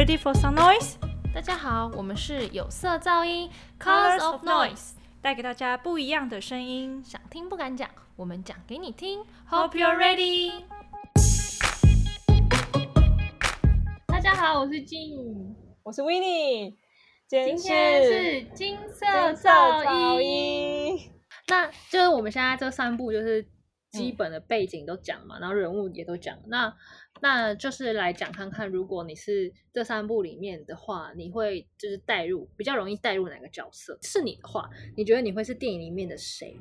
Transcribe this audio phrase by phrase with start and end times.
[0.00, 0.94] Ready for some noise？
[1.34, 7.04] 大家好，我们是有色噪音 Colors of Noise，带给大家不一样的声音。
[7.04, 9.22] 想听不敢讲，我们讲给你听。
[9.50, 10.62] Hope you're ready。
[14.06, 16.78] 大家好，我是静，我是 w i n n i e
[17.28, 20.98] 今天是金色噪音。
[21.48, 23.46] 那就是我们现在这三部就是
[23.90, 26.38] 基本的背景都讲嘛，然后人物也都讲。
[26.46, 26.74] 那
[27.22, 33.98] 那就是来讲看看，如果你是这三部里面的话，你会就是带入比较容易带入哪个角色？
[34.02, 36.56] 是你的话，你觉得你会是电影里面的谁？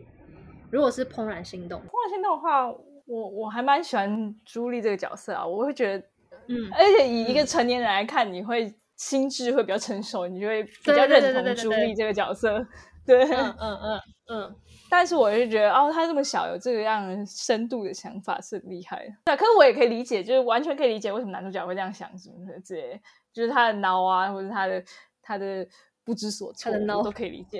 [0.69, 2.69] 如果是怦然心动，怦然心动的话，
[3.05, 6.05] 我我还蛮喜欢朱莉这个角色啊，我会觉得，
[6.47, 12.65] 嗯，而且以一个成年人来看，你会心智会比较成熟，你就会比较认同朱莉这个角色。
[13.09, 14.55] 对，嗯嗯嗯嗯，
[14.89, 19.13] 但是我就觉得，哦，他这么小有这个样深度的想法是很厉害的。
[19.25, 22.99] 对，可是我也可以理解，就是完全可以理解为什么男主角会这样想什么的之类的，
[23.33, 24.83] 就是他的孬啊，或者他的
[25.23, 25.65] 他的
[26.05, 27.59] 不知所措，他的孬我都可以理解。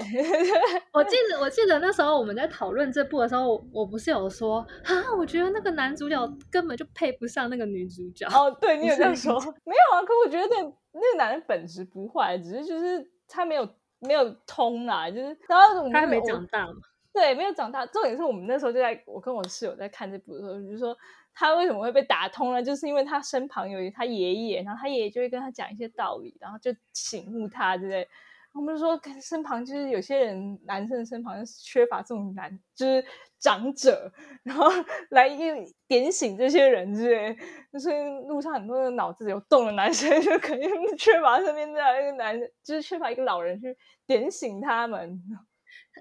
[0.93, 6.15] 我记得我记得那时候我们在讨论这部的时候，我我不是有说啊，我觉得那个男主角
[6.51, 8.27] 根本就配不上那个女主角。
[8.27, 9.33] 哦，对你有这样说，
[9.65, 10.01] 没有啊？
[10.05, 13.67] 可我觉得那个男人本质不坏，只是就是他没有
[13.99, 16.73] 没有通啦，就是然后我们他还没长大嘛。
[17.11, 17.85] 对，没有长大。
[17.87, 20.95] 重点是我们那时候就在，我跟我室友在看这部的时候，就是说
[21.33, 22.61] 他为什么会被打通呢？
[22.61, 28.07] 就是因为他身旁有他爷爷，然后他爷爷就会跟他讲一些道理，然后就醒悟他之类。
[28.51, 33.03] 我们就说身旁就是有些人男生的身旁就是缺乏这种男，就是
[33.39, 34.11] 长者，
[34.43, 34.67] 然后
[35.11, 35.55] 来又
[35.87, 37.37] 点醒这些人之类。
[37.79, 37.95] 所以
[38.27, 45.21] 路上很多的脑子有洞的男生， 就肯定缺乏身边这样一个男，就是缺乏一个老人去点醒他们。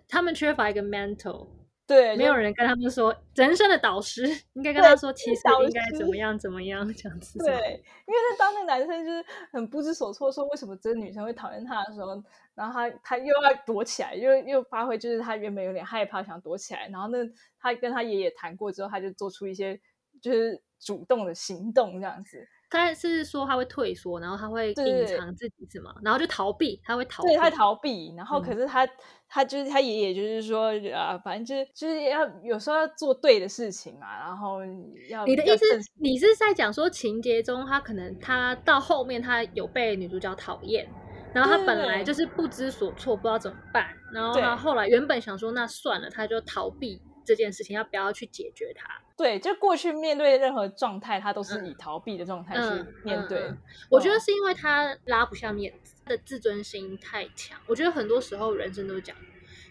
[0.09, 1.49] 他们缺乏一个 mental，
[1.89, 7.39] 对，没有人跟他们说人生的导师，应该跟他说其实应该怎么样怎么样这样子。
[7.39, 12.23] 对，因为他当那个男生就是很不知所措，说为什么这个女生会讨厌他的时候，
[12.55, 17.19] 然后他他又要躲起来，又又发挥就是他原本有点害怕，想躲起来，然后那
[17.59, 19.81] 他跟他爷爷谈过之后，他就做出一些
[20.21, 22.47] 就是主动的行动这样子。
[22.71, 25.95] 他是说他会退缩，然后他会隐藏自己什么？
[26.03, 27.29] 然后就逃避，他会逃避。
[27.31, 28.89] 对他逃避，然后可嗯是他、
[29.29, 34.61] 他就是他爷爷就是说啊，反正就是就是要有时候要做对的事情嘛，然后
[35.09, 35.65] 要你的意思，
[36.01, 40.87] 你是在讲说情节中，他可能他到后面他有被女主角讨厌，
[41.33, 48.89] 然后他本来就是不知所措，不知道怎么办，然后他后来原本想说那算了，他就逃避这件事情，要不要去解决它？
[49.17, 53.41] 对，就过去面对任何状态，他都是嗯以逃避的状态嗯去面对。
[53.41, 53.59] 嗯嗯
[53.91, 57.61] 我觉得嗯是因为他拉不下面子，他的自尊心太强。
[57.67, 59.21] 我觉得很多时候人生都是这样，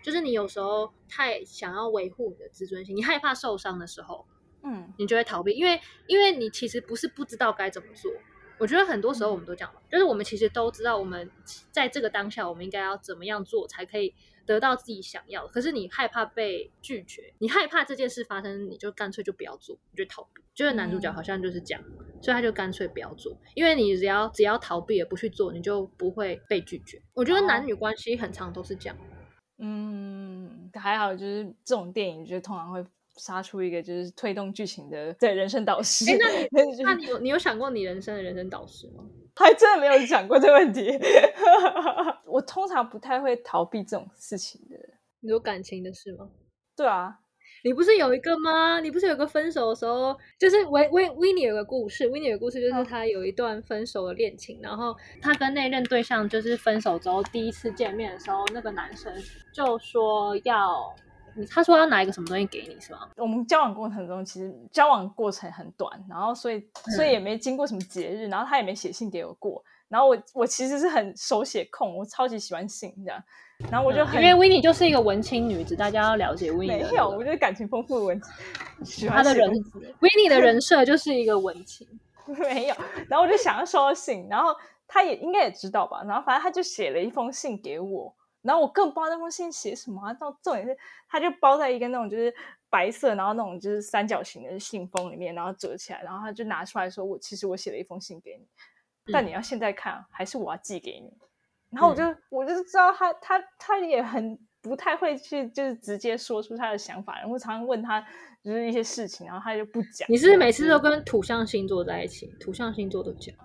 [0.04, 4.26] 就是你有时候太想要维护你的自尊心，你害怕受伤的时候，
[4.64, 8.12] 嗯，你就会逃避，因为因为你其实不是不知道该怎么做。
[8.58, 11.30] 我觉得很多时候我们都讲了，就是我们其实都知道，我们
[11.72, 14.14] 在这个当下，我们应该要怎么样做才可以
[14.46, 15.50] 得到自己想要的。
[15.50, 20.42] 可是你害怕被拒绝，你害怕这件事发生，你就干脆就不要做，你就逃避。
[20.56, 21.84] 就是男主角好像就是这样，
[22.20, 27.00] 所以他就干脆不要做，因为你只要只要逃避而不去做，你就不会被拒绝。
[27.14, 28.98] 我觉得男女关系很长都是这样。
[29.60, 32.84] 嗯，还好，就是这种电影，就是通常会
[33.18, 36.06] 杀出一个就是推动剧情的对人生导师。
[36.12, 36.18] 哎
[36.52, 39.04] 那你 那你有你有想过你人生的人生导师吗？
[39.36, 40.90] 还真的没有想过这个问题。
[42.26, 44.76] 我通常不太会逃避这种事情的。
[45.20, 46.30] 你有感情的事吗？
[46.76, 47.14] 对啊，
[47.64, 48.80] 你不是有一个吗？
[48.80, 59.14] 你不是有个分手的时候，就是维维维尼有个故事，维尼有个故事就是嗯他有一段分手的恋情，然后他跟那任对象就是分手之后第一次见面的时候，那个男生
[59.54, 60.96] 就说要，
[61.46, 63.10] 他说要拿一个什么东西给你是吗？
[63.18, 66.60] 我们交往过程中，其实交往过程很短，然后所以
[66.96, 69.64] 所嗯以也没经过什么节日，然后他也没写信给我过。
[69.90, 73.24] 然后我我其实是很手写控，我超级喜欢信这样，
[73.72, 78.22] 然后我就很、嗯因为维尼就是一个文青女子，大家要了解维尼的没有，我就是感情丰富的文，
[78.84, 81.88] 喜欢他的人写东西维尼的人设就是一个文青。
[82.28, 82.76] 没有，
[83.08, 84.54] 然后我就想要收到信，然后
[84.86, 88.14] 他也应该也知道吧，然后反正他就写了一封信给我，
[88.48, 90.76] 然后我更不知道那封信写什么、啊，到重点是
[91.10, 92.34] 它就包在一个那种就是
[92.70, 98.48] 白色，然后那种就是三角形的信封里面，然后折起来，然后他就拿出来说我其实我写了一封信给你，
[99.12, 101.12] 但你要现在看还是我要寄给你？
[101.70, 108.00] 然后我就、我就知道他他他也很不太会去就是直接说出他的想法，然后常常问他
[108.42, 110.10] 就是一些事情，然后他就不讲。
[110.10, 112.28] 你是不是每次都跟土象星座在一起？
[112.40, 113.36] 土象星座都讲，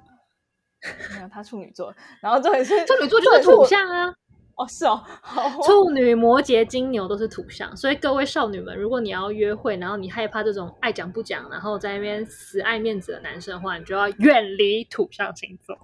[1.17, 4.15] 没有他处女座，然后重点是处女座就是土象啊。
[4.63, 15.77] 哦，是哦，好哦处女、摩羯、金牛都是土象，所以各位少女们，如果你要约会，然后你害怕这种爱讲不讲，然后在那边死爱面子的男生的话，你就要远离土象星座。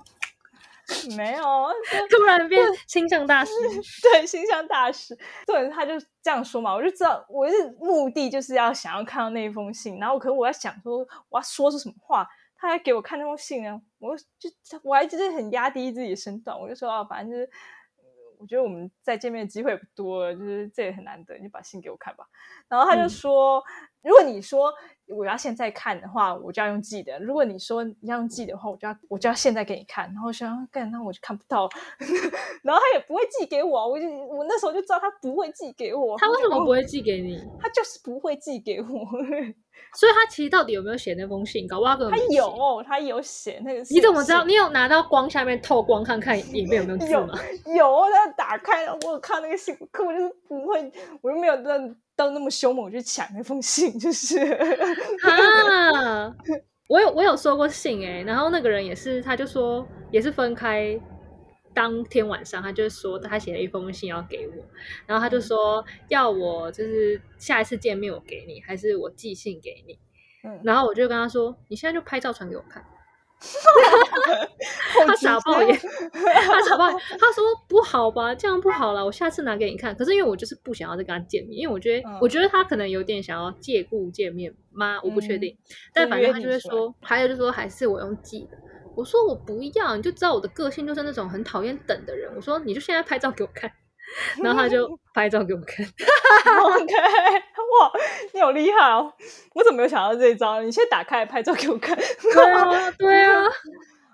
[1.17, 1.73] 没有，啊
[2.09, 3.53] 突然变星象大师。
[4.01, 5.93] 对，星象大师，对，他就
[6.23, 10.99] 这样说嘛，我就知道我是目的就是要想要看到那一封信，然后可是我在想说
[11.29, 12.27] 我要说出什么话，
[12.57, 14.49] 他还给我看那封信呢，我就
[14.83, 17.51] 我还就是很压低自己的身段，我就说啊，反正就是。
[18.39, 22.25] 呃我觉得我们再见面的机会不多了，就是这也很难得，你就把信给我看吧。
[22.69, 23.63] 然后他就嗯说，
[24.03, 24.73] 如果你说
[25.09, 30.05] 我要现在看的话，我就要用寄的；如果你说你要用寄的话，我就要我就要现在给你看。
[30.07, 31.69] 然后我想干，那我就看不到，
[32.63, 36.19] 然后他也不会寄给我，我就我那时候就知道他不会寄给我。
[36.19, 36.85] 他为什么不会？
[36.85, 37.39] 寄给你？
[37.61, 38.87] 他就是不会寄给我。
[39.95, 41.67] 所以他其实到底有没有写那封信？
[41.69, 43.81] 搞不好他有，他有写那个。
[43.91, 44.45] 你怎么知道？
[44.45, 47.35] 你有拿到光下面透光看看里面有没有字有吗？
[47.77, 51.79] 有，他打开了，我有看那个信，可我就是不会，我又没有到
[52.17, 54.37] 到那么凶猛去抢那封信，就是。
[55.25, 56.37] 啊，
[56.89, 61.01] 我有我有收过信哎、然后那个人也是，他就说也是分开。
[61.75, 64.65] 当天晚上，他就说他写了一封信要给我，
[65.07, 69.97] 然后他就说要我就是下一次见面我给你，还是我寄信给你。
[70.43, 72.85] 嗯，然后我就跟他说，你现在就拍照传给我看。
[74.93, 75.79] 他他傻爆眼，
[76.45, 79.95] 他傻爆眼，他说不好吧，这样不好了，我下次拿给你看。
[79.95, 84.99] 可是因为我就是不想要再跟他见面，因为我觉得，嗯我觉得他可能有点想要借故见面吗？
[85.05, 85.57] 我不确定，
[85.95, 88.59] 但反正他就会说，还有就说还是我用寄的。
[88.97, 92.29] 我说我不要，你就知道我的个性就是那种很讨厌等的人。
[92.35, 93.71] 我说你就现在拍照给我看，
[94.43, 95.85] 然后他就拍照给我看。
[95.87, 97.93] OK，哇，
[98.33, 99.13] 你好厉害哦！
[99.55, 100.61] 我怎么没有想到这一招？
[100.63, 101.97] 你先打开拍照给我看。
[101.97, 103.43] 对啊，对啊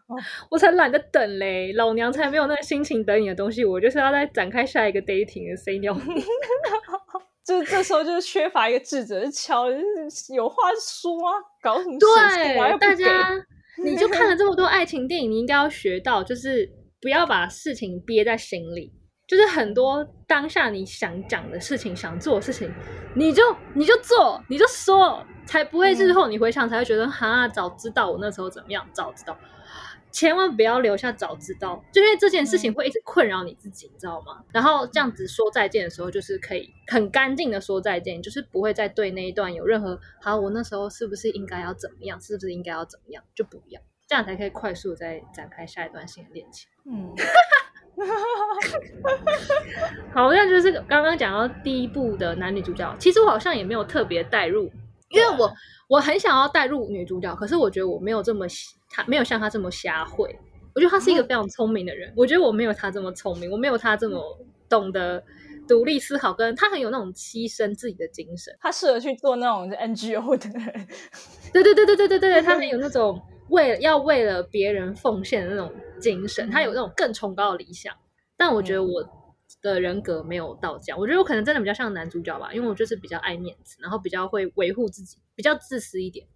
[0.07, 0.17] 哦，
[0.51, 5.95] 我才懒得等嘞，老娘才没有那个心情等你的东西，我就是要再展开下一个 dating 的 say no。
[7.47, 9.67] 就是 这时候就是缺乏一个智者，就敲，
[10.35, 11.33] 有话说啊，
[11.63, 13.31] 搞什么事情啊对，大家，
[13.85, 16.69] 你就看了这么多爱情电影，你应该要学到，就是
[17.01, 18.93] 不要把事情憋在心里。
[19.27, 22.73] 就是很多当下你想讲的事情、想做的事情，
[23.15, 23.43] 你就
[23.75, 29.37] 你就做，你就说，才不会日后你回想才会觉得哈，早知道我那时候怎么样，早知道。
[30.13, 34.45] 千万不要留下早知道，就因为这件事情会一直困扰你自己，你知道吗？
[34.53, 46.69] 然后这样子说再见的时候，就是可以很干净的说再见，就是不会再对那一段有任何好，我那时候是不是应该要怎么样，是不是应该要怎么样，就不要，这样才可以快速地再展开下一段新的恋情。
[46.87, 47.13] 嗯，
[50.13, 54.71] 好，那就是刚刚讲到第一部的男女主角，其实我好像也没有特别带入，
[55.11, 55.53] 因为我
[55.89, 58.47] 我很想要带入女主角，可是我觉得我没有这么
[58.91, 60.37] 她没有像她这么瞎会。
[60.75, 64.21] 我觉得她是一个非常聪明的人，我觉得我没有她这么聪明，我没有她这么
[64.69, 65.23] 懂得
[65.69, 68.53] 独立思考，跟她很有那种牺牲自己的精神。
[68.61, 70.89] 他适合去做那种 NGO 的人。
[71.53, 73.23] 对对对对对对对，她很有那种
[73.55, 77.95] 为要为了别人奉献的那种精神，他有那种更崇高的理想。
[78.37, 79.03] 但我觉得我
[79.63, 86.27] 的人格没有到这样，我觉得我可能真的比较像男主角吧，因为我就是比较爱面子，然后比较会维护自己，比较自私一点。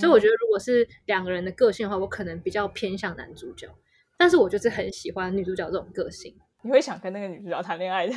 [0.00, 3.68] 所以我觉得如果是两个人的个性的话，我可能比较偏向男主角，
[4.18, 6.34] 但是我就是很喜欢女主角这种个性。
[6.64, 8.14] 你会想跟那个女主角谈恋爱的？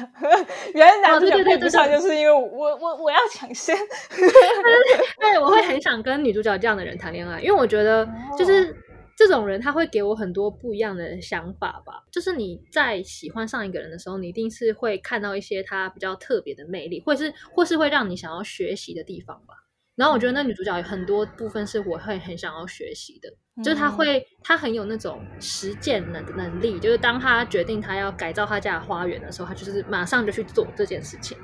[0.74, 3.76] 原来男主角配不上，就是因为我我我要抢先。
[5.20, 8.74] 对，我会很想跟女主角这样的人谈恋爱，因为我觉得就是
[9.18, 12.02] 这种人他会给我很多不一样的想法吧。
[12.10, 19.56] 就是你在喜欢上一个人的时候，你一定是会看到一些他比较特别的魅力，或是或是会让你想要学习的地方吧。
[19.98, 23.30] 然后我觉得那女主角有很多部分是我会很想要学习的，
[23.64, 31.36] 就是她会，她很有那种实践能能力，就是当她决定她要改造她家的花园的时候，她就是马上就去做这件事情。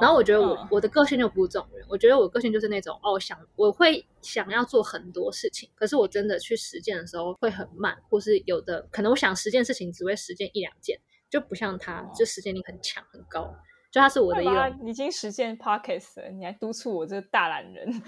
[0.00, 0.68] 然后我觉得我、嗯。
[0.70, 10.96] 我的个性就不是这种人，我觉得我个性就是那种哦想我会想要做很多事情，可是我真的去实践的时候会很慢，或是有的可能我想实践事情只会实践一两件，
[11.28, 13.52] 就不像她，就实践力很强很高，
[13.90, 17.88] 就他是我的一干嘛种，你已经实现 podcast 了，你还督促我这个大懒人。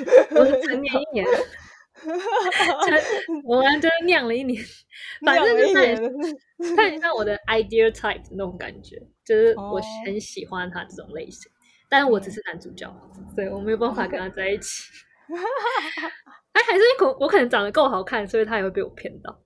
[0.36, 1.26] 我是成年一年，
[1.96, 4.62] 成我完全酿了一年，
[5.26, 6.02] 反正就是他也酿
[6.76, 11.50] 了一像我的 idea type 那种感觉，就是我哦很喜欢他这种类型，
[11.88, 12.88] 但是我只是男主角，
[13.34, 14.84] 所以我没有办法跟他在一起。
[16.52, 19.36] 哎，还是我我可能长得够好看，所以他也会被我骗到。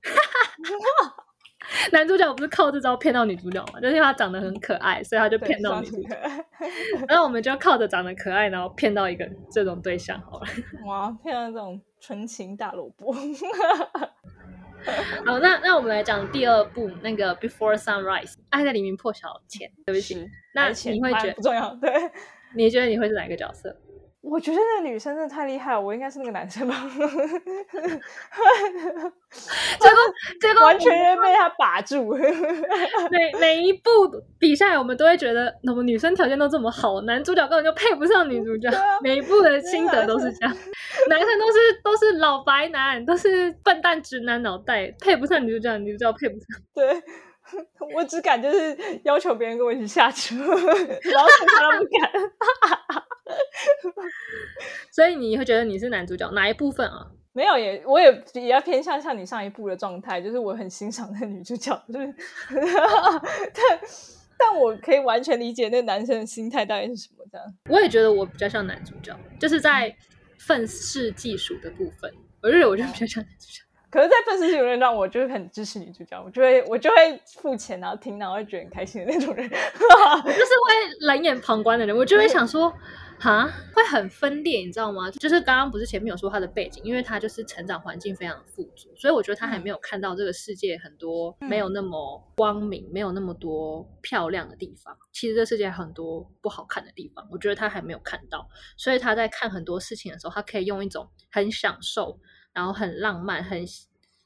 [1.92, 3.80] 男主角不是靠这招骗到女主角嘛？
[3.80, 6.08] 就是因为他长得很可爱，所以他就骗到女主角。
[6.08, 6.44] 上次可爱
[7.08, 10.46] 然后我们就靠着长得可爱，然后骗到一个这种对象好了。
[10.86, 13.12] 哇，骗到这种纯情大萝卜。
[15.26, 19.70] 好，那那我们来讲第二部那个 Before Sunrise，爱在黎明破晓前。
[19.84, 21.74] 对不起，那你会觉得不重要？
[21.76, 21.92] 对，
[22.56, 23.76] 你觉得你会是哪个角色？
[24.22, 26.74] 我觉得那个女生真的太厉害了，我应该是那个男生吧？
[29.80, 29.96] 结果
[30.40, 32.14] 结果完全被他把住。
[33.10, 33.90] 每每一部
[34.38, 38.68] 比赛，我们都会觉得，那么女生条件都这么好，男主角根本就配不上女主角。
[38.68, 40.54] 啊每一部的心得都是这样，
[41.08, 46.46] 男生都是都是老白男，都是笨蛋直男脑袋，配不上女主角，女主角配不上。
[46.74, 47.02] 对，
[47.94, 50.44] 我只敢就是要求别人跟我一起下车，然
[51.24, 52.12] 后其他都不敢。
[54.90, 57.06] 所以你会觉得你是男主角哪一部分啊？
[57.32, 62.14] 没有也，我也比较偏向像你上一部的状态，就是我很欣赏那女主角，就是，
[63.54, 63.80] 但
[64.36, 67.46] 但我可以完全理解那男生的心态到底是什么这样。
[67.68, 69.94] 我也觉得我比较像男主角，就是在
[70.38, 73.62] 愤世嫉俗的部分，我觉得我就比较像男主角。
[73.90, 79.44] 可是，在愤世嫉俗的让我就是很支持女主角，我就会我就会付钱，然后听，然后会觉得很开心的那种人。
[79.50, 82.72] 我就是会冷眼旁观的人，我就会想说，
[83.20, 85.10] 哈，会很分裂，你知道吗？
[85.10, 94.96] 就是刚刚不是前面有说他的背景，因为他就是成长环境非常富足，所以我觉得他还没有看到这个世界很多没有那么光明、没有那么多漂亮的地方。
[95.12, 98.48] 其实这世界很多不好看的地方，我觉得他还没有看到，
[98.78, 102.18] 所以他在看很多事情的时候，他可以用一种很享受，
[102.54, 103.62] 然后很浪漫、很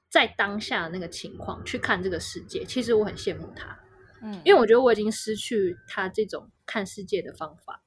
[0.08, 2.64] 在当下的那个情况去看这个世界。
[2.64, 3.76] 其实我很羡慕他。
[4.22, 7.80] 嗯，因为我觉得我已经失去他这种看世界的方法。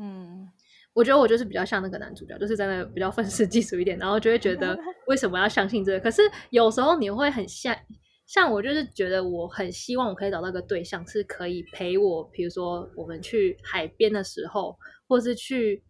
[0.00, 0.48] 嗯，
[0.92, 4.78] 我觉得我就是比较像那个男主角，就是真的比较愤世嫉俗一点，然后就会觉得
[5.08, 6.00] 为什么要相信这个？
[6.00, 7.76] 可是有时候你会很像，
[8.26, 14.76] 像我就是觉得我很希望我可以找到一个对象，是可以陪我，比如说我们去海边的时候，
[15.08, 15.82] 或是去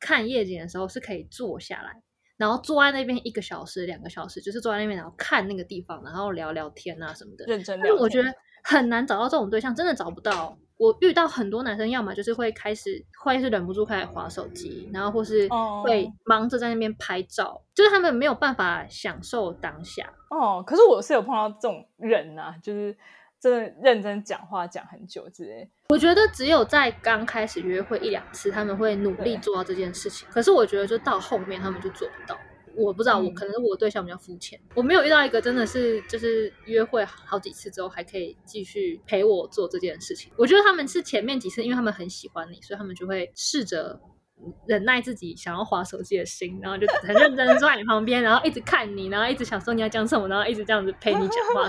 [0.00, 2.02] 看夜景的时候，是可以坐下来。
[2.38, 7.44] 然后坐在那边一个小时、两个小时，就是坐在那边，然后看那个地方，然后聊聊天啊什么的。
[7.46, 7.94] 认真聊天。
[7.94, 10.58] 但我觉得很难找到这种对象，真的找不到。
[10.82, 20.12] 我遇到很多男生，要么就是会开始会是忍不住开始划手机，然后或是哦会忙着在那边拍照，就是他们没有办法享受当下。
[20.28, 22.96] 哦，可是我是有碰到这种人啊、就是
[23.38, 25.70] 真的认真讲话讲很久之类。
[25.90, 30.26] 我觉得只有在刚开始约会一两次，他们会努力做到这件事情。
[30.32, 32.36] 可是我觉得就到后面他们就做不到。
[32.76, 40.32] 我不知道，我嗯可能是我对象比较肤浅，我没有遇到一个真的是就是约会好几次之后还可以继续陪我做这件事情。
[40.36, 44.00] 我觉得他们是前面几次，因为他们很喜欢你，所以他们就会试着
[44.66, 51.68] 忍耐自己想要划手机的心，然后就很认真的坐在你旁边，然后一直看你，然后一直想说你要讲什么，然后一直这样子陪你讲话。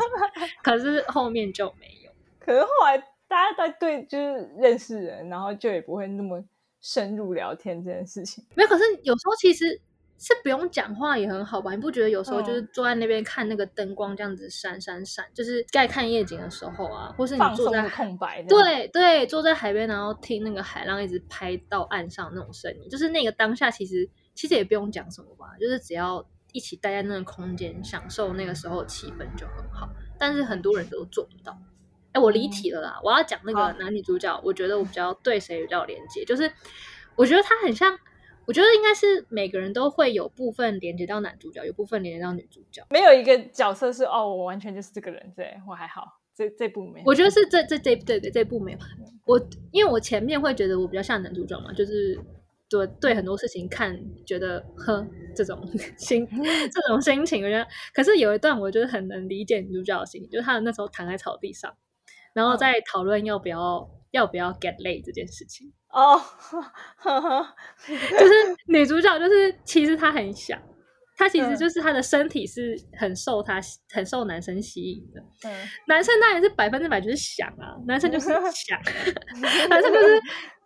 [0.64, 2.12] 可是后面就没有。
[2.40, 6.44] 可是后来大家在对就是认识人，然后就也不会那么
[6.82, 8.44] 深入聊天这件事情。
[8.56, 9.80] 没有，可是有时候其实
[10.20, 11.72] 是不用讲话也很好吧？
[11.72, 18.42] 你不觉得有时候就是嗯坐在那边看那个灯光这样子闪闪闪，就是在看夜景的时候啊，或是你坐在空白。
[18.44, 29.90] 对对，坐在海边，然后听那个海浪一直拍到岸上那种声音，就是那个当下其实其实也不用讲什么吧，就是只要一起待在那个空间，享受那个时候的气氛就很好。
[30.18, 31.58] 但是很多人都做不到。
[32.14, 33.02] 哎，我离题了啦！
[33.04, 36.50] 我要讲那个男女主角，我觉得我比较对谁比较有连接，就是
[37.16, 37.98] 我觉得他很像，
[38.46, 42.86] 我觉得应该是每个人都会有部分连接到男主角，有部分连接到女主角。
[42.90, 46.20] 没有一个角色是哦，我完全就是这个人，对我还好。
[46.36, 48.78] 这这部没有，我觉得是这这这对对这部没有
[49.26, 49.40] 我，
[49.72, 52.20] 因为我前面会觉得我比较像男主角嘛，就是
[52.68, 53.96] 对对很多事情看
[54.26, 55.64] 觉得呵这种
[55.96, 56.28] 心
[56.74, 61.72] 这种心情，我觉得可是有一段我就是很能理解女主角的心情，就是她那时候躺在草地上，
[62.34, 66.18] 然后在讨论要不要要不要 get laid 这件事情，哦，
[66.98, 67.48] 呵呵
[67.88, 68.34] 就是
[68.68, 70.60] 女主角就是其实她很想。
[71.16, 75.54] 她其实嗯就是她的身体是很受她很受男生吸引的，嗯，
[75.88, 78.80] 男生当然是百分之百就是想啊，男生就是想，
[79.70, 80.20] 男生就是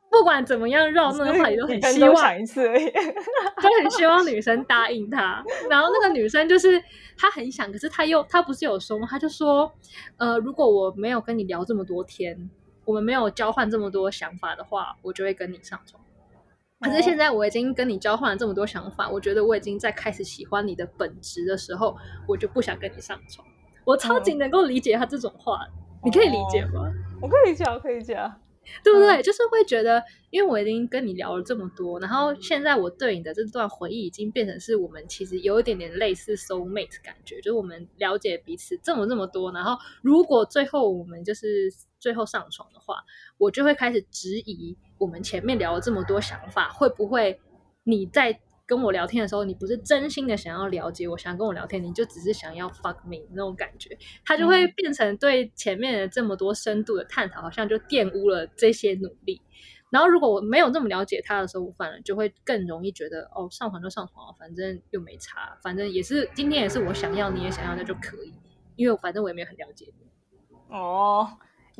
[0.09, 2.15] 不管怎么样绕那个话题都很希望。
[2.15, 5.43] 就很希望女生答应他。
[5.69, 6.81] 然后那个女生就是
[7.17, 9.05] 她很想，可是她又她不是有说吗？
[9.11, 9.69] 她就说，
[10.15, 12.49] 呃，如果我没有跟你聊这么多天，
[12.87, 16.01] 我们没有交换这么多想法的话，我就会跟你上床。
[16.79, 23.45] 可是现在我已经跟你交换了这么多想法，我觉得我已经在开始喜欢你的本质的时候，我就不想跟你上床。
[23.83, 25.67] 我超级能够理解他这种话，
[26.01, 26.89] 你可以理解吗？
[27.21, 28.37] 我可以理解啊，我可以理解啊。
[28.83, 29.21] 对不对？
[29.23, 43.03] 就是会觉得，因为我已经跟你聊了这么多，然后现在我对你的这段回忆已经变成是我们其实有一点点类似 soul mate 感觉，就是我们了解彼此这么这么多，然后如果最后我们就是最后上床的话，
[43.37, 47.39] 我就会开始质疑我们前面聊了这么多想法，会不会
[47.83, 59.41] 你在跟我聊天的时候，你不是真心的想要了解我，想跟我聊天，你就只是想要 fuck me 那种感觉，它就会嗯变成对前面的这么多深度的探讨，好像就玷污了这些努力。
[59.89, 68.33] 然后如果我没有那么了解他的时候，我反而就会更容易觉得哦，上床就上床，反正又没差，反正也是今天也是我想要，你也想要，那就可以，
[68.75, 70.75] 因为反正我也没有很了解你。
[70.75, 71.25] 哦，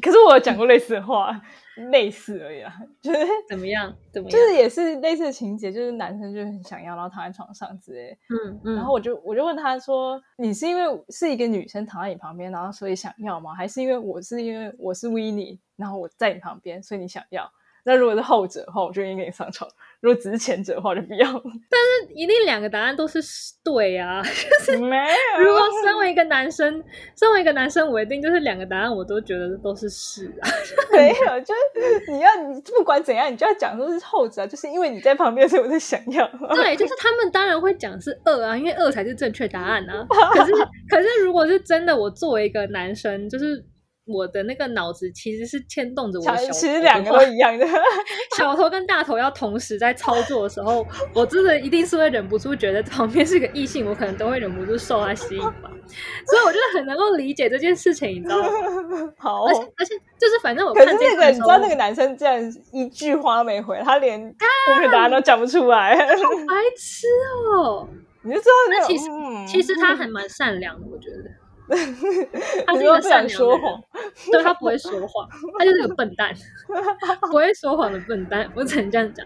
[0.01, 1.41] 可是我有讲过类似的话，
[1.91, 3.93] 类似而已啊， 就是怎么样？
[4.13, 4.31] 怎么样？
[4.31, 8.17] 就是也是类似的情节，就是男生就很想要，然后躺在床上之类。
[8.29, 8.75] 嗯嗯。
[8.75, 13.53] 然后我就我就问他说：“你是因为是一个女生躺在你旁边，然后所以想要吗？
[13.55, 17.51] 还是因为我是因为我是 w i n n i e 然后我在你旁边，所以你想要？”
[17.87, 19.65] 那如果是后者的话，我就应该跟你上床；
[20.01, 21.25] 如果只是前者的话，就不要。
[21.71, 23.21] 但是一定两个答案都是
[23.63, 24.21] 对啊，
[24.67, 25.43] 就是没有。
[25.45, 26.83] 如果身为一个男生，
[27.17, 30.49] 身为一个男生，我一定就是两个答案，我都觉得都是是啊。
[30.91, 36.27] 没有，就是你要你不管怎样，你就要讲说是后者，就是因为你在旁边，所以我在想要。
[36.53, 40.05] 对，就是他们当然会讲是二啊，因为二才是正确答案啊。
[40.33, 40.51] 可是，
[40.89, 43.63] 可是如果是真的，我作为一个男生，就是。
[44.07, 47.67] 我的那个脑子其实是牵动着我的小，其实两个都一样的。
[48.37, 55.71] 小头跟大头要同时在操作的时候，我真的一定是会忍不住觉得旁边是个异性，我可能都会忍不住受他吸引吧。
[56.25, 58.49] 所以我就很能够理解这件事情，你知道吗？
[59.17, 66.05] 好，而且而且就是反正我可是那个你知道那个男生竟然一句话没回，他连后面答案都讲不出来，好
[66.47, 67.07] 白痴
[67.55, 67.87] 哦！
[68.23, 69.05] 你就知道那其实
[69.47, 71.46] 其实他还蛮善良的，我觉得。
[72.65, 73.83] 他是一个善良的人，
[74.31, 75.27] 对他不会说谎，
[75.59, 76.33] 他就是个笨蛋，
[77.29, 79.25] 不会说谎的笨蛋，我只能这样讲。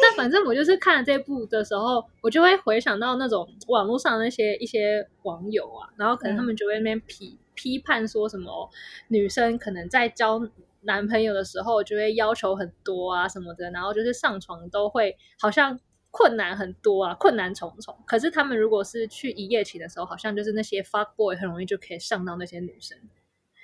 [0.00, 8.70] 但反正我就是看了这部的时候，我就会回想到那种网络上那些一些网友啊，然后可能他们就会那边批批判说什么
[9.08, 10.40] 女生可能在交
[10.82, 15.80] 男朋友的时候就会要求很多啊什么的，然后就是上床都会好像。
[16.10, 17.96] 困难很多啊，困难重重。
[18.06, 22.98] 可是他们如果是去一夜情的时候，好像就是那些 fuck boy 很容易就可以上到那些女生。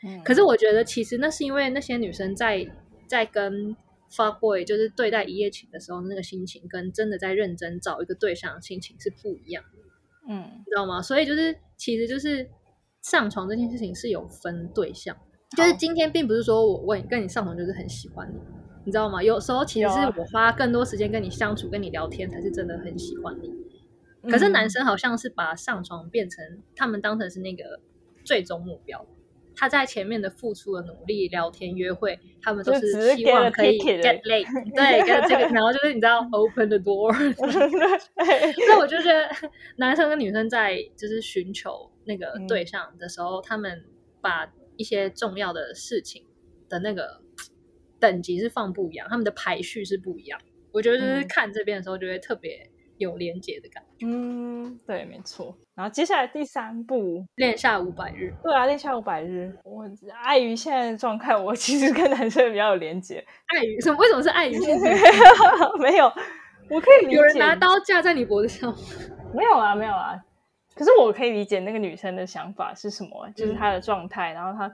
[0.05, 2.65] 嗯，可是我觉得其实那是因为那些女生在
[3.09, 3.77] 在跟
[4.11, 9.79] fuck boy 就是对待一夜情的时候，那个心情跟真的在认真找一个对象的心情是不一样的。
[10.29, 11.03] 嗯，你知道吗？
[11.03, 12.49] 所以就是其实就是
[13.03, 15.17] 上床这件事情是有分对象，
[15.57, 18.39] 就是今天并不是说我问跟你上床就是很喜欢你。
[18.87, 19.21] 你知道吗？
[19.21, 23.53] 有时候其实是我花更多时间跟你相处、跟你聊天，才是真的很喜欢你。
[24.31, 27.81] 可是男生好像是把上床变成他们当成是那个
[28.25, 29.05] 最终目标。
[29.57, 37.13] 他在前面的付出的努力、聊天、约会，他们都是希望可以 get late，对，跟这个，然后就是你知道 open the door。
[37.35, 39.29] 所以我就觉得
[39.79, 43.83] 男生跟女生在就是寻求那个对象的时候，他们
[44.21, 46.25] 把一些重要的事情
[46.69, 47.26] 的那个。
[48.01, 50.39] 等级是放不一样，他们的排序是不一样。
[50.73, 54.07] 我觉得就是看这边的时候，就会特别有连结的感觉。
[54.07, 55.57] 嗯，对，没错。
[55.75, 58.33] 然后接下来第三步，《恋下五百日》。
[58.43, 59.53] 对啊，《恋下五百日》。
[59.65, 59.85] 我
[60.23, 63.25] 碍于现在的状态，我其实跟男生比较有连结。
[63.47, 63.97] 碍于什么？
[63.99, 64.59] 为什么是碍于？
[65.81, 66.13] 没有，
[66.69, 67.17] 我可以理解。
[67.17, 68.75] 有人拿刀架在你脖子上？
[69.35, 70.15] 没有啊，没有啊。
[70.75, 74.71] 可是我可以理解那个女生的想法是什么，就是她的状态，然后她。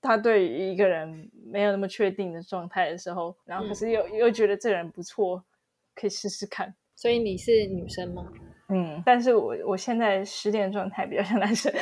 [0.00, 5.44] 他对于一个人没有那么确定的状态的时候，然后可是又又觉得这个人不错，
[5.94, 6.74] 可以试试看。
[6.94, 8.28] 所以你是女生吗？
[8.68, 11.72] 嗯，但是我我现在失恋状态比较像男生。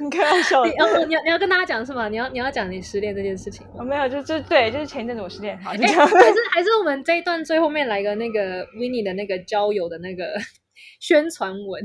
[0.00, 0.64] 你开玩笑？
[0.64, 2.08] 你要你要你要跟大家讲是吗？
[2.08, 3.66] 你要你要讲你失恋这件事情？
[3.76, 5.58] 哦，没有，就就对，就是前一阵子我失恋。
[5.58, 5.84] 好，还是
[6.54, 10.34] 还是我们这一段最后面来个那个 w i n n i e 的那个交友的那个
[11.00, 11.84] 宣传文，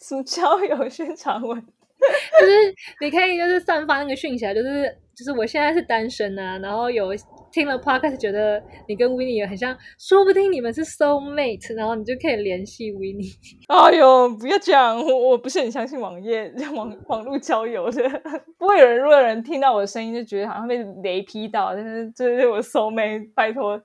[0.00, 1.64] 什么交友宣传文？
[2.40, 2.52] 就是
[3.00, 7.14] 你可以就是散发那个讯息啊，就是就是我现在是单身啊，然后有
[7.52, 13.22] 听了 podcast 觉得你跟 w i n n i e 很像，说不定你们是 soul mate，然后你就可以联系 w i n n
[13.22, 13.32] i e
[13.68, 18.02] 哎呦，不要讲，我我不是很相信网页网网络交友的，
[18.58, 23.80] 不会有人如果有人听到我的声音就觉得好像被雷劈到，但是这是我 soul mate，拜托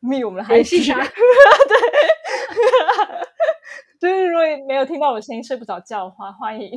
[0.00, 1.12] 密我们的联系他，对。
[4.02, 6.72] 就是如果没有听到我声音睡不着觉的话，欢迎。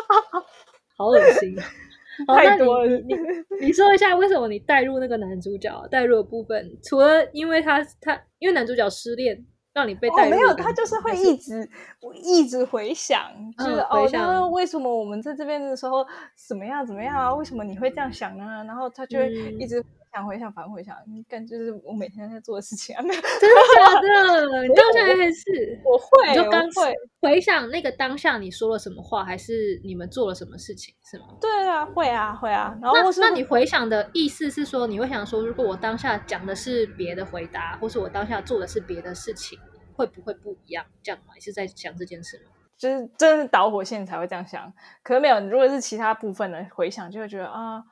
[0.94, 1.56] 好恶心，
[2.28, 2.86] 太多了。
[2.98, 3.14] 你
[3.62, 6.70] 你说一下为什么你带入那个男主角带入的部分？
[6.82, 10.32] 除了因为他他因为男主角失恋，让你被带入？
[10.32, 11.66] 没有，他就是会一直
[12.02, 13.22] 我一直回想，
[13.56, 16.06] 就是哦，那为什么我们在这边的时候
[16.46, 17.34] 怎么样怎么样啊？
[17.34, 18.44] 为什么你会这样想呢？
[18.66, 19.82] 然后他就会一直。
[20.14, 23.02] 想回想，反回想，你感觉是我每天在做的事情啊？
[23.02, 24.62] 没有，真的假的？
[24.62, 31.26] 你到现在还是 我会，就刚会回想那个当下你说了什么话，还是你们做了什么事情，是吗？
[31.40, 32.78] 对啊，会啊，会啊。
[32.80, 39.58] 然后那你回想的意思是说，你会想说，如果我当下讲的是别的回答，或是我当下做的是别的事情，
[39.96, 40.86] 会不会不一样？
[41.02, 41.34] 这样吗？
[41.34, 42.52] 你是在想这件事吗？
[42.78, 44.72] 就是真的是导火线才会这样想，
[45.02, 45.40] 可是没有。
[45.48, 47.82] 如果是其他部分的回想，就会觉得啊。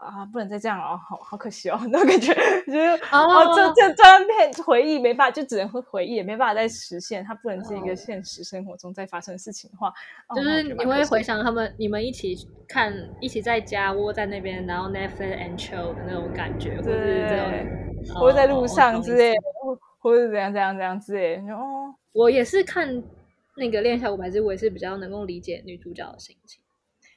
[0.00, 2.34] 啊，不能再这样了，哦好好可惜哦，那种感觉
[2.66, 2.78] 就是
[3.12, 7.94] 哦哦，这这这段片回忆没办法，就只能会回忆，也没办法再实现，它不能是一个哦。
[7.94, 9.92] 现实生活中在发生的事情的话，
[10.28, 12.36] 哦就是你会回想他们你们一起
[12.66, 23.02] 看，一起在家窝在那边，然后 Netflix and chill 的那种感觉，或者是这种对，或者在路上之类或或者怎样怎样怎样之类哦，我也是看
[23.56, 26.62] 那个《恋下五百字》，我也是比较能够理解女主角的心情，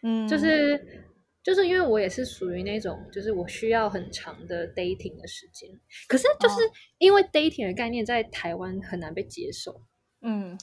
[0.01, 1.03] 嗯，就是
[1.43, 5.69] 就是因为我也是属于那种，就是我需要很长的 dating 的时间，
[6.07, 9.81] 可是就是哦因为 dating 的概念在台湾很难被接受。
[10.21, 10.57] 嗯。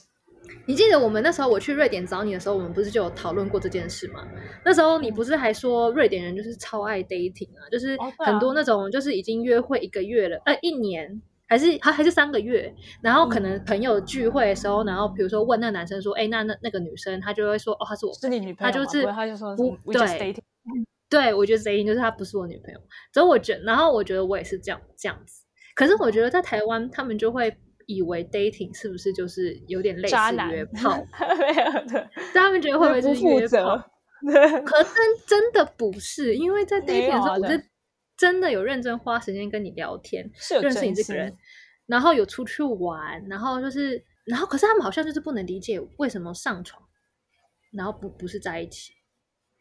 [0.66, 4.26] 你记得我们那时候我去瑞典找你的时候，我们不是就有讨论过这件事吗？
[4.64, 13.42] 那时候你不是还说瑞典人就是超爱 dating 啊，就是很多那种就是已经约会一个月了，呃，一年还是还还是三个月，然后可嗯。
[13.42, 18.54] 能朋友聚会的时候，然后比如说问那个男生说，哎，那那那个女生，她就会说，哦，她是我是你女。
[18.54, 20.34] 朋友吗，他就是他就说不对
[21.08, 22.80] 对，我觉得 dating 就是她不是我女朋友。
[23.12, 25.44] 所以我觉然后我觉得我也是这样这样子。
[25.74, 30.16] 可是我觉得在台湾，他们就会以为 dating 是不是就是有点类似
[30.50, 30.96] 约 炮？
[31.38, 33.90] 没有的，他们觉得会不会不是约炮？，
[34.26, 34.94] 对可真
[35.26, 37.64] 真的不是，因为在 dating 的时候，我是
[38.16, 41.34] 真的有认真花时间跟你聊天，是有认识你这个人，
[41.86, 46.80] 然后有出去玩，然后就是，然后可是他们好像就是不能理解为什么上床，
[47.72, 48.92] 然后不不是在一起，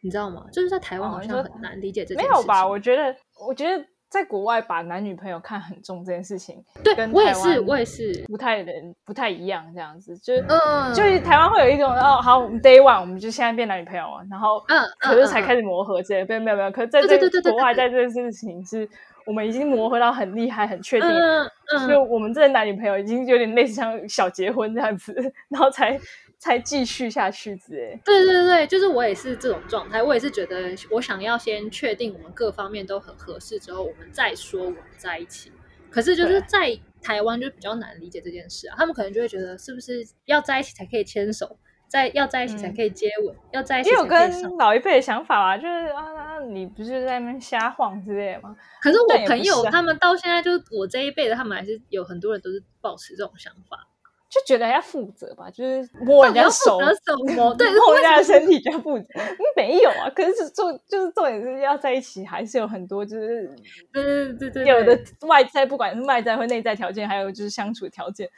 [0.02, 0.46] 你知道吗？
[0.52, 2.32] 就是在台湾好像很难理解这件事情。
[2.32, 2.68] 没有吧？
[2.68, 3.16] 我觉得，
[3.48, 15.44] 我觉得在国外把男女朋友看很重这件事情，对跟我也是，我也是，不太人不太一样，这样子，就是嗯，就是台湾会有一种哦，好，我们 day one 我们就现在变男女朋友了，然后嗯，可是才。
[15.50, 18.88] 开始磨合之类的，没有没有没有，可是在这对对对对对国外，在这件事情是
[19.26, 21.50] 我们已经磨合到很厉害、很确定，嗯
[21.88, 25.12] 就嗯，我们这男女朋友已经有点类似像小结婚这样子，
[25.50, 26.00] 然后才
[26.40, 28.00] 才继续下去之类。
[28.04, 35.52] 对对对，就是我也是这种状态，我也是觉得我想要先确定我们各方面都很合适之后，我们再说我们在一起。
[35.92, 44.58] 可是就是在台湾就比较难理解这件事啊，他们可能就会觉得是不是要在一起才可以牵手，在要在一起才可以接吻，要在一起也有才可以上跟。
[44.60, 48.56] 老一辈的想法啊，就是啊，你不是在那边瞎晃之类的吗？
[48.82, 53.89] 可是我朋友他们到现在就是我这一辈的，他们还是有很多人都是保持这种想法。
[54.30, 56.78] 就觉得要负责吧，就是摸人家要手。
[56.78, 57.54] 负，责什么？
[57.58, 59.06] 对，摸人家的身体就要负责。
[59.16, 63.50] 嗯 没有啊，可是重就是重点是要在一起，还是有很多就是
[63.92, 68.30] 对对对对，有的外在，不管是外在或内在条件，还有就是相处条件。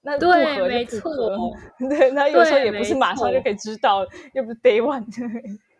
[0.00, 1.52] 那不对合没错就不合，
[1.90, 5.04] 对，那有时候也不是马上就可以知道，又不是 day one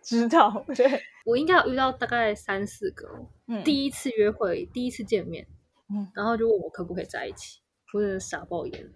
[0.03, 3.63] 知道，对，我应该有遇到大概三四个哦，嗯。
[3.63, 5.47] 第一次约会，第一次见面，
[5.95, 6.09] 嗯。
[6.15, 7.61] 然后就问我可不可以在一起，
[7.95, 8.91] 我真的傻爆眼，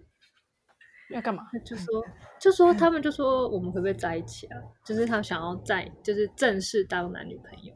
[1.11, 1.43] 要干嘛？
[1.65, 2.03] 就 说
[2.39, 4.57] 就说他们就说我们会不可以在一起啊？
[4.85, 7.73] 就是他想要在就是正式当男女朋友，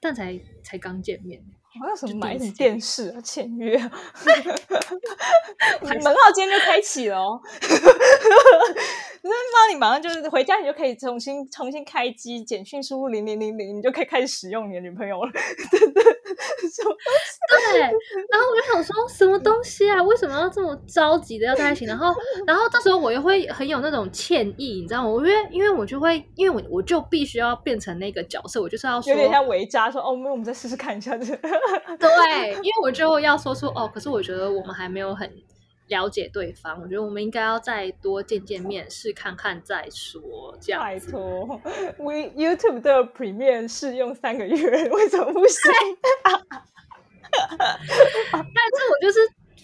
[0.00, 1.40] 但才才刚见面，
[1.80, 3.90] 好像什么买电视啊、签约啊，
[5.82, 7.40] 门号今天就开启了哦。
[9.22, 15.30] 那那你马上就是回家，你就可以重新重新开机，简讯输入零零零零，你就可以开始使用你的女朋友了。
[15.70, 16.96] 真的，什么
[17.72, 17.92] 对，然
[18.40, 20.02] 后我就想说什么东西啊？
[20.02, 21.84] 为什么要这么着急的要在一起？
[21.84, 22.14] 然后，
[22.46, 25.08] 然后这时候我又会很有那种歉意，你知道吗？
[25.08, 31.36] 我因为因为我就会，因为我我就必须要变成那个角色，我就是要说有点像维嘉说哦，没有，我们再试试看一下这。
[31.98, 35.30] 对，因为我就要说出哦，可是我觉得我们还没有很
[35.88, 40.98] 了解对方，我觉得我们应该要再多见见面，试看看再说，这样拜。
[41.00, 41.60] 托
[41.98, 45.72] ，We YouTube 的 Premiere 试用三个月，为什么不行？
[48.32, 49.18] 但是我就是，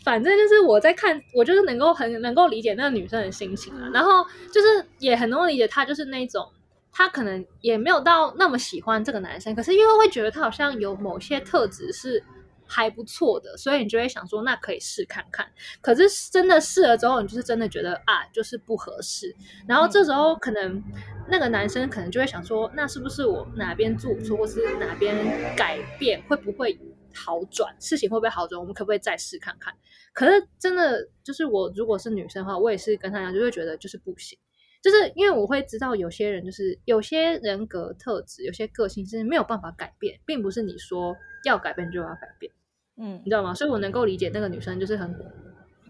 [0.05, 6.47] 反正就是我在看，我就是能够很能够理解那个女生的心情啊，然后就是也很能够理解她，就是那种
[6.93, 12.23] 她可能也没有到那么喜欢这个男生，可是因为会觉得他好像有某些特质是
[12.69, 15.47] 还不错的，所以你就会想说，那可以试看看。
[15.81, 19.33] 可是真的试了之后，你就是真的觉得啊，就是不合适。
[19.69, 20.83] 然后这时候可能
[21.29, 25.15] 那个男生可能就会想说，那是不是我哪边做错，或是哪边
[25.55, 26.77] 改变，会不会
[27.17, 27.75] 好转？
[27.81, 28.61] 事情会不会好转？
[28.61, 29.75] 我们可不可以再试看看？
[30.13, 34.39] 可是真的就是我如果是女生的话，我也是跟他一样，就会觉得就是不行。
[34.83, 42.53] 就是因为我会知道有些人就是有些人格特质、有些个性是没有办法改变，并不是你说要改变就要改变。
[42.99, 43.53] 嗯你知道吗？
[43.53, 45.13] 所以我能够理解那个女生就是很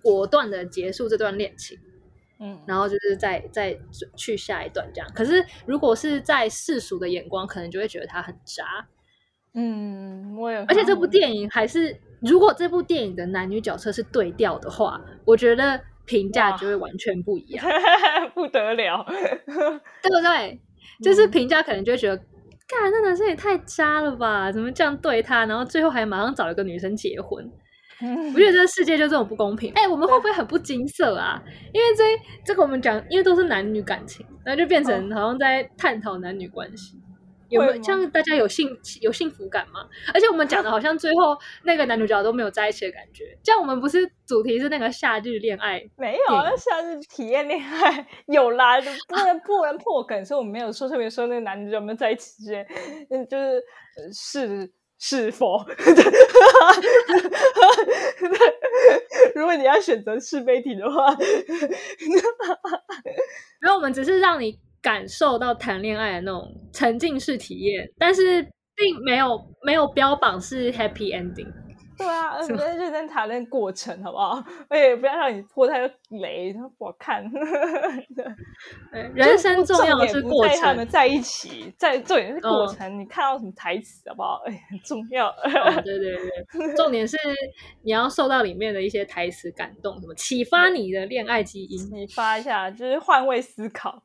[0.03, 1.79] 果断的结束这段恋情，
[2.41, 3.79] 嗯，然后就是再再
[4.17, 5.12] 去下一段这样。
[5.15, 8.89] 可是如果是在世俗的眼光，可能就会觉得她很渣。
[9.57, 17.66] 嗯，我也，而且这部电影还是，如果这部电影的男女角色是对调的话，我觉得评价就会完全不一样，
[18.35, 20.61] 不得了， 对不对？
[21.03, 22.16] 就是评价可能就会觉得
[22.69, 24.53] 干，那男生也太渣了吧？
[24.53, 25.47] 怎么这样对他？
[25.47, 27.51] 然后最后还马上找了个女生结婚。
[27.99, 29.73] 我觉得这个世界就这种不公平。
[29.77, 31.42] 哎、我们会不会很不金色啊？
[31.73, 32.05] 因为这
[32.45, 37.01] 这个我们讲，因为都是男女感情，那就变成好像在探讨男女关系。
[37.49, 38.11] 有没有这样？
[38.11, 38.69] 大家有幸
[39.01, 39.87] 有幸福感吗？
[40.15, 43.25] 而且我们讲的好像最后 那个男主角都没有在一起的感觉。
[43.43, 45.83] 这样我们不是主题是那个夏日恋爱？
[45.97, 52.67] 没有，啊电那下次体验恋爱有啦，就不能不能破梗，所以我们没有说特别说那个男主角有没有在一起之类，
[53.11, 53.63] 嗯，就是
[53.97, 55.65] 呃是是否？
[59.35, 61.15] 如果你要选择是非题的话，
[63.61, 68.40] 然后我们只是让你感受到谈恋爱的那种沉浸式体验，但是
[68.77, 71.53] 并没有没有标榜是 happy ending。
[71.99, 74.40] 对啊，是吗你在认真谈论过程，好不好？
[74.70, 77.25] 而且不要让你破太多雷，不好看。
[78.92, 80.88] 对人生重要的是过程在他们程。
[80.88, 83.01] 在一起，在重点是过嗯程。
[83.01, 84.42] 你看到什么台词，好不好？
[84.46, 85.27] 哎， 很重要。
[85.29, 87.16] 哦对对对，重点是
[87.83, 91.79] 你要受到里面的一些台词感动，什么启发你的恋爱基因。
[91.79, 94.01] 启发一下，就是换位思考。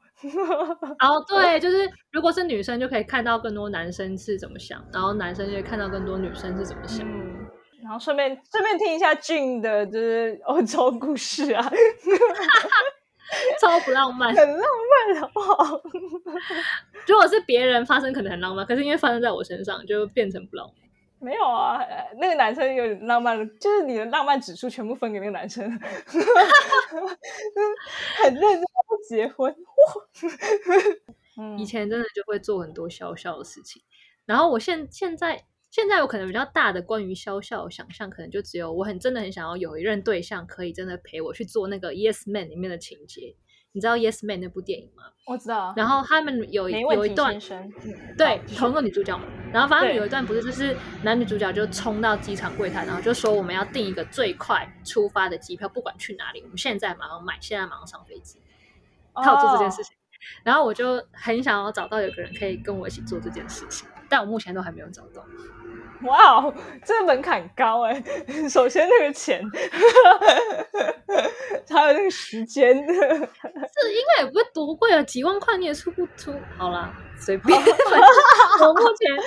[0.99, 7.07] 然 后对，就是如果是女生，就可以看到更多男生是怎么想，然后男生就会看到更多女生是怎么想。
[7.07, 7.47] 嗯，
[7.83, 11.63] 然后顺便顺便听一下俊的，就是欧洲故事啊，
[13.59, 14.33] 超不浪漫。
[14.35, 14.59] 很浪
[15.13, 15.81] 漫，好不好？
[17.07, 20.80] 如果是别人发生，可能很浪漫，可是因为发生在我身上，就变成不浪漫。
[21.21, 25.63] 没有啊，呃那个男生有点浪漫，就是你的浪漫指数全部分给那个男生，
[28.23, 29.55] 很认真要结婚。
[31.37, 33.81] 嗯以前真的就会做很多小小的事情，
[34.25, 43.35] 然后我现现在现在我可能比较大的关于小小的想象，可能就只有我很真的很想要有一任对象，可以真的陪我去做那个《Yes Man》里面的情节。
[43.73, 45.03] 你知道《Yes Man》那部电影吗？
[45.27, 47.39] 我知道，然后他们有一有一段
[48.17, 58.39] 对同一个女主角嘛，然后反正有一段不是就是男女主角就冲到机场柜台，然后就说我们要订一个最快出发的机票，不管去哪里，我们现在马上买，现在马上上飞机。
[59.13, 59.95] 他有做这件事哦情，
[60.43, 65.23] 然后我就很想要找到有个人可以跟我一起做这件事情，但我目前都还没有找到。
[66.03, 66.53] 哇哦，
[66.85, 68.03] 这个门槛高哎！
[68.49, 69.41] 首先那个钱，
[71.69, 76.33] 还有那个时间， 这应该也不会多贵啊，几万块你也出不出？
[76.57, 77.59] 好啦，随便。
[77.59, 79.17] 我目前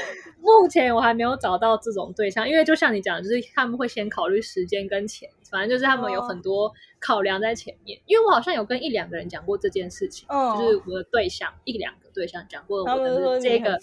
[0.41, 8.01] 目前我还没有找到这种对象，因为就像你讲，就是他们会先考虑时间跟钱，反正就是他们有哦很多考量在前面。
[8.07, 13.79] 因为我好像有跟一两个人讲过这件事情，嗯就是我的对象一两个对象讲过我的这个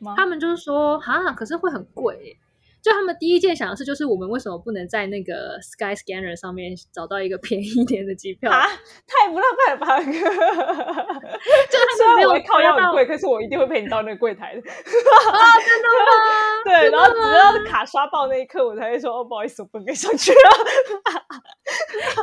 [0.00, 0.14] 吗？
[0.16, 2.36] 他们就是说哈，可是会很贵耶。
[2.82, 8.52] 就他们第一件想的事，就是我们为什么不能在那个 Sky Scanner 上面找到一个便宜一点的机票？
[8.52, 8.60] 啊，
[9.06, 9.96] 太不浪漫了吧！
[10.04, 14.60] 就虽然没有我会靠腰抓到很贵，可是我一定会陪你到那个柜台的。
[14.60, 16.12] 啊，真的吗？
[16.66, 20.36] 对，然后直吗到卡刷爆那一刻，我才会说：“哦，不好意思，我不能跟上去了。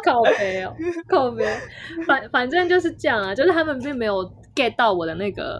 [0.03, 0.75] 靠背哦，
[1.09, 1.43] 靠背，
[2.05, 5.59] 反反正就是这样啊，就是他们并没有 get 到我的那个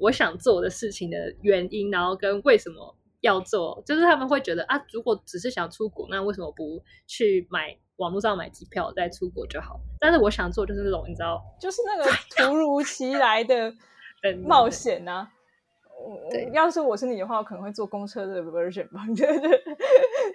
[0.00, 9.80] 我想做的事情的原因，然后跟为什么要做，就是他们会觉得啊，如果只是想出国，那为什么不去买网络上买机票再出国就好？
[10.00, 13.70] 但是我想做就是那种你知道”就是那个突如其来的
[14.22, 15.28] 嗯冒险呐、
[16.04, 19.40] 我对要是我是你的话，我可能会坐公车的 version 吧， 就是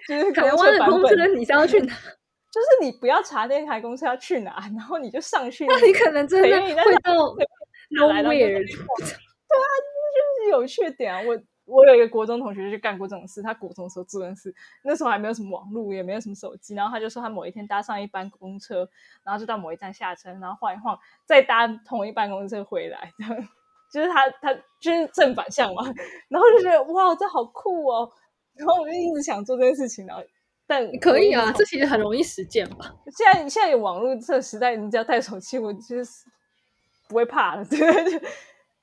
[0.08, 1.94] 就是台公湾的公车你想要去哪？
[2.54, 7.34] 就是你不要查那台公车要去哪，然后你就上去，那你可能真的会到
[7.90, 8.22] 哪
[9.50, 10.14] 来的 nowhere。
[10.14, 11.20] 就是有缺点啊。
[11.22, 14.54] 我我有一个国中同学就干过这种事，他国中的时候做这种事，
[14.84, 18.86] 那时候还没有什么网络，也没有什么手机，然后他就说他某一天搭上一班公车，
[19.24, 23.48] 然后就到某一站下车，然后晃一晃，再搭同一班公车回来，这样
[23.90, 25.84] 就是他他就是正反向嘛，
[26.28, 28.10] 然后就觉得哇，这好酷哦，
[28.54, 30.22] 然后我就一直想做这件事情，然后
[30.66, 32.94] 但可以啊，这其实很容易实践吧。
[33.16, 36.24] 现在现在有网络这个时代，你只要带手机，我就是
[37.08, 38.26] 不会怕了， 对就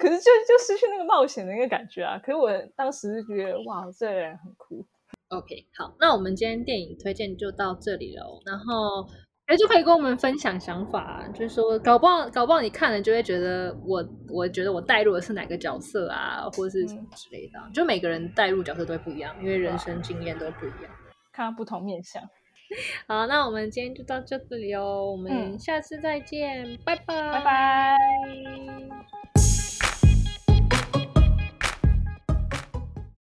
[0.02, 2.18] 可是就就失去那个冒险的那个感觉啊。
[2.18, 4.84] 可是我当时就觉得哇，这个人很酷。
[5.30, 8.42] OK，好，那我们今天电影推荐就到这里了。
[8.46, 9.08] 然后，
[9.46, 17.70] 哎，就可以跟我们分享想法、啊，就是说，搞不好，搞不好你看了就会觉得我，我觉得我带入的是哪个角色啊，或者是什么之类的啊。
[17.74, 20.92] 就每个人带入角色都会不一样，因为人生经验都不一样。
[21.32, 22.22] 看到不同面相，
[23.08, 27.98] 好，那我们今天就到这里哦，我们嗯下次再见，拜拜，拜拜。